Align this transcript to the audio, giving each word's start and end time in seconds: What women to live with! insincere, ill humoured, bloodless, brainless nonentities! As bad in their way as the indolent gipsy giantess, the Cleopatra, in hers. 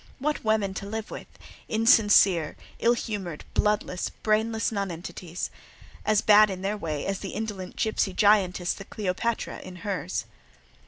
What 0.17 0.43
women 0.43 0.73
to 0.73 0.87
live 0.87 1.11
with! 1.11 1.27
insincere, 1.69 2.55
ill 2.79 2.95
humoured, 2.95 3.45
bloodless, 3.53 4.09
brainless 4.09 4.71
nonentities! 4.71 5.51
As 6.03 6.21
bad 6.23 6.49
in 6.49 6.63
their 6.63 6.75
way 6.75 7.05
as 7.05 7.19
the 7.19 7.35
indolent 7.35 7.75
gipsy 7.75 8.11
giantess, 8.11 8.73
the 8.73 8.85
Cleopatra, 8.85 9.59
in 9.59 9.75
hers. 9.85 10.25